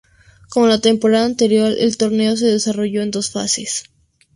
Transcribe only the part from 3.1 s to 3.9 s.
dos fases.